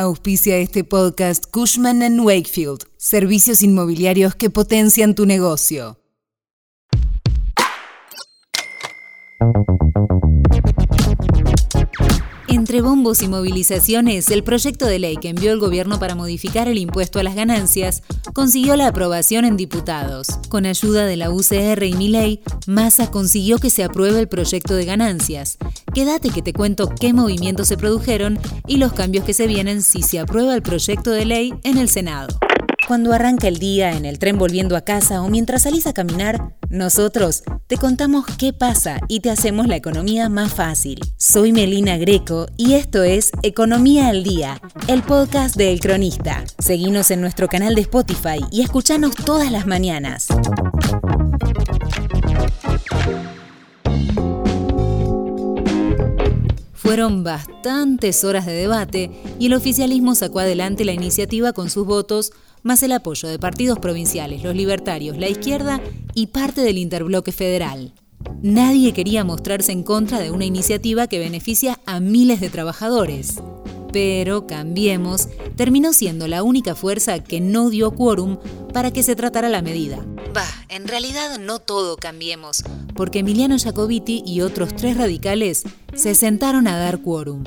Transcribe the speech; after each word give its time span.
Auspicia 0.00 0.58
este 0.58 0.84
podcast 0.84 1.46
Cushman⁇ 1.50 1.98
Wakefield, 2.24 2.84
servicios 2.98 3.64
inmobiliarios 3.64 4.36
que 4.36 4.48
potencian 4.48 5.16
tu 5.16 5.26
negocio. 5.26 5.98
Entre 12.46 12.80
bombos 12.80 13.22
y 13.22 13.28
movilizaciones, 13.28 14.30
el 14.30 14.44
proyecto 14.44 14.86
de 14.86 15.00
ley 15.00 15.16
que 15.16 15.30
envió 15.30 15.52
el 15.52 15.58
gobierno 15.58 15.98
para 15.98 16.14
modificar 16.14 16.68
el 16.68 16.78
impuesto 16.78 17.18
a 17.18 17.24
las 17.24 17.34
ganancias 17.34 18.04
consiguió 18.34 18.76
la 18.76 18.86
aprobación 18.86 19.44
en 19.44 19.56
diputados. 19.56 20.28
Con 20.48 20.64
ayuda 20.64 21.06
de 21.06 21.16
la 21.16 21.30
UCR 21.30 21.82
y 21.82 21.94
Miley, 21.94 22.40
Massa 22.68 23.10
consiguió 23.10 23.58
que 23.58 23.70
se 23.70 23.82
apruebe 23.82 24.20
el 24.20 24.28
proyecto 24.28 24.74
de 24.74 24.84
ganancias. 24.84 25.58
Quédate 25.94 26.30
que 26.30 26.42
te 26.42 26.52
cuento 26.52 26.88
qué 26.88 27.12
movimientos 27.12 27.68
se 27.68 27.76
produjeron 27.76 28.38
y 28.66 28.76
los 28.76 28.92
cambios 28.92 29.24
que 29.24 29.34
se 29.34 29.46
vienen 29.46 29.82
si 29.82 30.02
se 30.02 30.18
aprueba 30.18 30.54
el 30.54 30.62
proyecto 30.62 31.10
de 31.10 31.24
ley 31.24 31.54
en 31.64 31.78
el 31.78 31.88
Senado. 31.88 32.28
Cuando 32.86 33.12
arranca 33.12 33.48
el 33.48 33.58
día 33.58 33.92
en 33.92 34.06
el 34.06 34.18
tren 34.18 34.38
volviendo 34.38 34.74
a 34.74 34.80
casa 34.80 35.20
o 35.20 35.28
mientras 35.28 35.62
salís 35.62 35.86
a 35.86 35.92
caminar, 35.92 36.54
nosotros 36.70 37.42
te 37.66 37.76
contamos 37.76 38.24
qué 38.38 38.54
pasa 38.54 39.00
y 39.08 39.20
te 39.20 39.30
hacemos 39.30 39.66
la 39.66 39.76
economía 39.76 40.30
más 40.30 40.54
fácil. 40.54 41.00
Soy 41.18 41.52
Melina 41.52 41.98
Greco 41.98 42.46
y 42.56 42.74
esto 42.74 43.02
es 43.02 43.30
Economía 43.42 44.08
al 44.08 44.24
Día, 44.24 44.60
el 44.86 45.02
podcast 45.02 45.56
de 45.56 45.72
El 45.72 45.80
Cronista. 45.80 46.44
Seguinos 46.58 47.10
en 47.10 47.20
nuestro 47.20 47.48
canal 47.48 47.74
de 47.74 47.82
Spotify 47.82 48.38
y 48.50 48.62
escuchanos 48.62 49.14
todas 49.14 49.52
las 49.52 49.66
mañanas. 49.66 50.28
Fueron 56.88 57.22
bastantes 57.22 58.24
horas 58.24 58.46
de 58.46 58.54
debate 58.54 59.10
y 59.38 59.44
el 59.44 59.52
oficialismo 59.52 60.14
sacó 60.14 60.38
adelante 60.38 60.86
la 60.86 60.94
iniciativa 60.94 61.52
con 61.52 61.68
sus 61.68 61.86
votos 61.86 62.32
más 62.62 62.82
el 62.82 62.92
apoyo 62.92 63.28
de 63.28 63.38
partidos 63.38 63.78
provinciales, 63.78 64.42
los 64.42 64.56
libertarios, 64.56 65.18
la 65.18 65.28
izquierda 65.28 65.82
y 66.14 66.28
parte 66.28 66.62
del 66.62 66.78
interbloque 66.78 67.30
federal. 67.30 67.92
Nadie 68.40 68.94
quería 68.94 69.22
mostrarse 69.22 69.70
en 69.70 69.82
contra 69.82 70.18
de 70.18 70.30
una 70.30 70.46
iniciativa 70.46 71.08
que 71.08 71.18
beneficia 71.18 71.78
a 71.84 72.00
miles 72.00 72.40
de 72.40 72.48
trabajadores. 72.48 73.34
Pero 73.92 74.46
Cambiemos 74.46 75.28
terminó 75.56 75.92
siendo 75.92 76.26
la 76.26 76.42
única 76.42 76.74
fuerza 76.74 77.22
que 77.22 77.42
no 77.42 77.68
dio 77.68 77.90
quórum 77.90 78.38
para 78.72 78.92
que 78.92 79.02
se 79.02 79.14
tratara 79.14 79.50
la 79.50 79.60
medida. 79.60 80.06
Bah, 80.32 80.44
en 80.68 80.86
realidad 80.86 81.38
no 81.38 81.58
todo 81.58 81.96
Cambiemos, 81.96 82.62
porque 82.94 83.20
Emiliano 83.20 83.56
Jacobiti 83.58 84.22
y 84.26 84.42
otros 84.42 84.74
tres 84.76 84.96
radicales 84.96 85.64
se 85.94 86.14
sentaron 86.14 86.68
a 86.68 86.76
dar 86.76 87.00
quórum. 87.00 87.44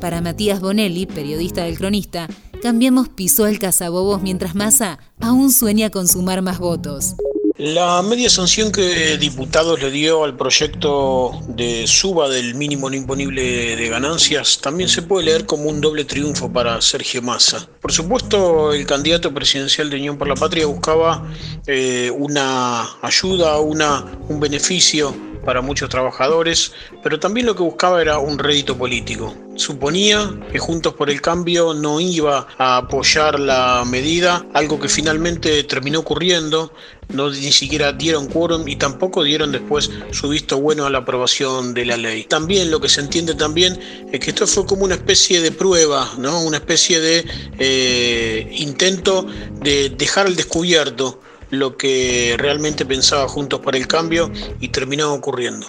Para 0.00 0.20
Matías 0.20 0.60
Bonelli, 0.60 1.06
periodista 1.06 1.64
del 1.64 1.78
cronista, 1.78 2.28
Cambiemos 2.62 3.08
pisó 3.08 3.46
el 3.46 3.58
cazabobos 3.58 4.22
mientras 4.22 4.54
Massa 4.54 4.98
aún 5.20 5.50
sueña 5.52 5.90
con 5.90 6.06
sumar 6.06 6.42
más 6.42 6.58
votos. 6.58 7.16
La 7.58 8.00
media 8.02 8.30
sanción 8.30 8.72
que 8.72 9.18
diputados 9.18 9.80
le 9.82 9.90
dio 9.90 10.24
al 10.24 10.36
proyecto 10.36 11.32
de 11.48 11.86
suba 11.86 12.28
del 12.28 12.54
mínimo 12.54 12.88
no 12.88 12.96
imponible 12.96 13.76
de 13.76 13.88
ganancias 13.88 14.58
también 14.62 14.88
se 14.88 15.02
puede 15.02 15.26
leer 15.26 15.44
como 15.44 15.68
un 15.68 15.80
doble 15.80 16.04
triunfo 16.04 16.50
para 16.50 16.80
Sergio 16.80 17.20
Massa. 17.20 17.68
Por 17.80 17.92
supuesto, 17.92 18.72
el 18.72 18.86
candidato 18.86 19.34
presidencial 19.34 19.90
de 19.90 19.96
Unión 19.96 20.16
por 20.16 20.28
la 20.28 20.34
Patria 20.34 20.66
buscaba 20.66 21.30
eh, 21.66 22.10
una 22.16 22.98
ayuda, 23.02 23.60
una, 23.60 24.18
un 24.28 24.40
beneficio 24.40 25.31
para 25.44 25.60
muchos 25.60 25.88
trabajadores, 25.88 26.72
pero 27.02 27.18
también 27.18 27.46
lo 27.46 27.54
que 27.54 27.62
buscaba 27.62 28.00
era 28.00 28.18
un 28.18 28.38
rédito 28.38 28.76
político. 28.76 29.34
Suponía 29.56 30.34
que 30.50 30.58
Juntos 30.58 30.94
por 30.94 31.10
el 31.10 31.20
Cambio 31.20 31.74
no 31.74 32.00
iba 32.00 32.46
a 32.58 32.78
apoyar 32.78 33.38
la 33.38 33.84
medida, 33.86 34.46
algo 34.54 34.80
que 34.80 34.88
finalmente 34.88 35.62
terminó 35.64 36.00
ocurriendo, 36.00 36.72
no 37.08 37.28
ni 37.30 37.52
siquiera 37.52 37.92
dieron 37.92 38.28
quórum 38.28 38.66
y 38.66 38.76
tampoco 38.76 39.22
dieron 39.22 39.52
después 39.52 39.90
su 40.12 40.28
visto 40.28 40.58
bueno 40.58 40.86
a 40.86 40.90
la 40.90 40.98
aprobación 40.98 41.74
de 41.74 41.84
la 41.84 41.96
ley. 41.96 42.24
También 42.24 42.70
lo 42.70 42.80
que 42.80 42.88
se 42.88 43.00
entiende 43.00 43.34
también 43.34 43.78
es 44.10 44.20
que 44.20 44.30
esto 44.30 44.46
fue 44.46 44.64
como 44.64 44.84
una 44.84 44.94
especie 44.94 45.40
de 45.40 45.52
prueba, 45.52 46.10
¿no? 46.18 46.42
una 46.42 46.56
especie 46.58 47.00
de 47.00 47.24
eh, 47.58 48.48
intento 48.56 49.26
de 49.60 49.90
dejar 49.90 50.26
al 50.26 50.36
descubierto 50.36 51.20
lo 51.52 51.76
que 51.76 52.34
realmente 52.38 52.86
pensaba 52.86 53.28
Juntos 53.28 53.60
por 53.60 53.76
el 53.76 53.86
Cambio 53.86 54.32
y 54.58 54.68
terminó 54.68 55.12
ocurriendo. 55.12 55.66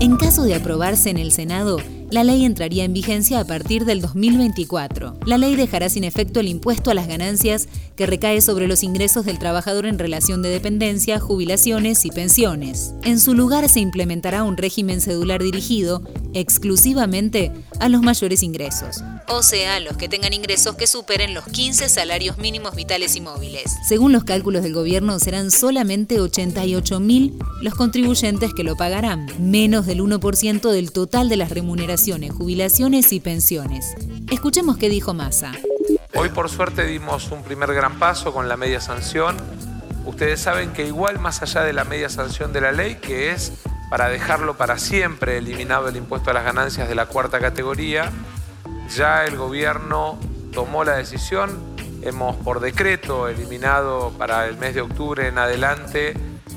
En 0.00 0.16
caso 0.16 0.42
de 0.42 0.56
aprobarse 0.56 1.10
en 1.10 1.16
el 1.16 1.30
Senado, 1.30 1.78
la 2.10 2.24
ley 2.24 2.44
entraría 2.44 2.84
en 2.84 2.92
vigencia 2.92 3.38
a 3.38 3.44
partir 3.44 3.84
del 3.84 4.02
2024. 4.02 5.16
La 5.24 5.38
ley 5.38 5.54
dejará 5.54 5.88
sin 5.88 6.02
efecto 6.02 6.40
el 6.40 6.48
impuesto 6.48 6.90
a 6.90 6.94
las 6.94 7.06
ganancias 7.06 7.68
que 7.96 8.04
recae 8.04 8.40
sobre 8.40 8.66
los 8.66 8.82
ingresos 8.82 9.24
del 9.24 9.38
trabajador 9.38 9.86
en 9.86 9.98
relación 9.98 10.42
de 10.42 10.50
dependencia, 10.50 11.20
jubilaciones 11.20 12.04
y 12.04 12.10
pensiones. 12.10 12.94
En 13.04 13.20
su 13.20 13.34
lugar 13.34 13.68
se 13.68 13.78
implementará 13.78 14.42
un 14.42 14.56
régimen 14.56 15.00
cedular 15.00 15.40
dirigido 15.40 16.02
exclusivamente 16.34 17.52
a 17.82 17.88
los 17.88 18.00
mayores 18.00 18.44
ingresos, 18.44 19.02
o 19.26 19.42
sea, 19.42 19.80
los 19.80 19.96
que 19.96 20.08
tengan 20.08 20.32
ingresos 20.32 20.76
que 20.76 20.86
superen 20.86 21.34
los 21.34 21.44
15 21.46 21.88
salarios 21.88 22.38
mínimos 22.38 22.76
vitales 22.76 23.16
y 23.16 23.20
móviles. 23.20 23.76
Según 23.88 24.12
los 24.12 24.22
cálculos 24.22 24.62
del 24.62 24.72
gobierno, 24.72 25.18
serán 25.18 25.50
solamente 25.50 26.20
88.000 26.20 27.34
los 27.60 27.74
contribuyentes 27.74 28.54
que 28.54 28.62
lo 28.62 28.76
pagarán, 28.76 29.26
menos 29.40 29.84
del 29.86 30.00
1% 30.00 30.70
del 30.70 30.92
total 30.92 31.28
de 31.28 31.36
las 31.36 31.50
remuneraciones 31.50 32.32
jubilaciones 32.32 33.12
y 33.12 33.18
pensiones. 33.18 33.96
Escuchemos 34.30 34.76
qué 34.76 34.88
dijo 34.88 35.12
Massa. 35.12 35.50
Hoy 36.14 36.28
por 36.28 36.50
suerte 36.50 36.86
dimos 36.86 37.32
un 37.32 37.42
primer 37.42 37.74
gran 37.74 37.98
paso 37.98 38.32
con 38.32 38.48
la 38.48 38.56
media 38.56 38.80
sanción. 38.80 39.36
Ustedes 40.06 40.40
saben 40.40 40.72
que 40.72 40.86
igual 40.86 41.18
más 41.18 41.42
allá 41.42 41.62
de 41.62 41.72
la 41.72 41.82
media 41.82 42.08
sanción 42.08 42.52
de 42.52 42.60
la 42.60 42.70
ley, 42.70 42.98
que 43.02 43.32
es 43.32 43.52
para 43.92 44.08
dejarlo 44.08 44.56
para 44.56 44.78
siempre 44.78 45.36
eliminado 45.36 45.86
el 45.86 45.96
impuesto 45.96 46.30
a 46.30 46.32
las 46.32 46.44
ganancias 46.44 46.88
de 46.88 46.94
la 46.94 47.04
cuarta 47.04 47.40
categoría, 47.40 48.10
ya 48.88 49.26
el 49.26 49.36
gobierno 49.36 50.18
tomó 50.50 50.82
la 50.82 50.96
decisión, 50.96 51.50
hemos 52.00 52.36
por 52.36 52.60
decreto 52.60 53.28
eliminado 53.28 54.10
para 54.16 54.46
el 54.46 54.56
mes 54.56 54.74
de 54.74 54.80
octubre 54.80 55.28
en 55.28 55.36
adelante 55.36 56.14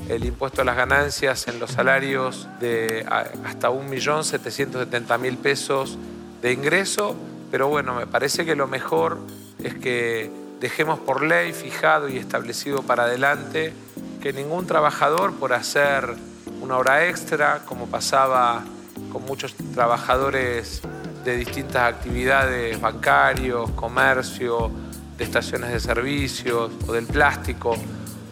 el 0.08 0.24
impuesto 0.24 0.62
a 0.62 0.64
las 0.64 0.78
ganancias 0.78 1.46
en 1.46 1.60
los 1.60 1.72
salarios 1.72 2.48
de 2.58 3.04
hasta 3.44 3.68
1.770.000 3.68 5.36
pesos 5.36 5.98
de 6.40 6.52
ingreso, 6.54 7.16
pero 7.50 7.68
bueno, 7.68 7.94
me 7.94 8.06
parece 8.06 8.46
que 8.46 8.56
lo 8.56 8.66
mejor 8.66 9.18
es 9.62 9.74
que 9.74 10.30
dejemos 10.58 11.00
por 11.00 11.22
ley 11.22 11.52
fijado 11.52 12.08
y 12.08 12.16
establecido 12.16 12.80
para 12.80 13.02
adelante 13.02 13.74
que 14.22 14.32
ningún 14.32 14.66
trabajador 14.66 15.34
por 15.34 15.52
hacer 15.52 16.16
una 16.60 16.76
hora 16.78 17.06
extra, 17.06 17.60
como 17.64 17.86
pasaba 17.86 18.64
con 19.12 19.24
muchos 19.24 19.54
trabajadores 19.74 20.82
de 21.24 21.36
distintas 21.36 21.94
actividades, 21.94 22.80
bancarios, 22.80 23.70
comercio, 23.72 24.70
de 25.18 25.24
estaciones 25.24 25.72
de 25.72 25.80
servicios 25.80 26.70
o 26.86 26.92
del 26.92 27.06
plástico, 27.06 27.74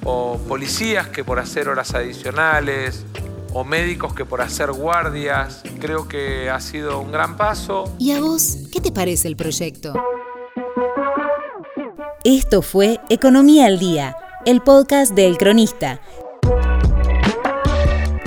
o 0.04 0.38
policías 0.48 1.08
que 1.08 1.24
por 1.24 1.38
hacer 1.38 1.68
horas 1.68 1.94
adicionales, 1.94 3.04
o 3.54 3.64
médicos 3.64 4.12
que 4.14 4.24
por 4.24 4.42
hacer 4.42 4.72
guardias. 4.72 5.62
Creo 5.80 6.06
que 6.08 6.50
ha 6.50 6.60
sido 6.60 7.00
un 7.00 7.10
gran 7.10 7.36
paso. 7.36 7.84
¿Y 7.98 8.12
a 8.12 8.20
vos 8.20 8.58
qué 8.70 8.80
te 8.80 8.92
parece 8.92 9.28
el 9.28 9.36
proyecto? 9.36 9.94
Esto 12.24 12.62
fue 12.62 13.00
Economía 13.08 13.66
al 13.66 13.78
Día, 13.78 14.16
el 14.44 14.60
podcast 14.60 15.12
de 15.12 15.26
El 15.26 15.38
Cronista. 15.38 16.00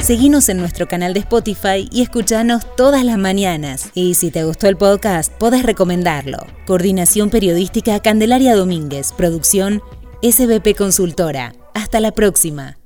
Seguinos 0.07 0.47
en 0.47 0.56
nuestro 0.56 0.88
canal 0.88 1.13
de 1.13 1.19
Spotify 1.19 1.90
y 1.91 2.01
escuchanos 2.01 2.66
todas 2.78 3.03
las 3.03 3.18
mañanas. 3.18 3.91
Y 3.94 4.13
si 4.13 4.31
te 4.31 4.45
gustó 4.45 4.69
el 4.69 4.78
podcast, 4.78 5.34
podés 5.34 5.63
recomendarlo. 5.63 6.38
Coordinación 6.66 7.29
Periodística 7.29 8.00
Candelaria 8.00 8.56
Domínguez. 8.56 9.12
Producción 9.12 9.81
SBP 10.21 10.77
Consultora. 10.77 11.51
Hasta 11.74 12.00
la 12.00 12.13
próxima. 12.13 12.77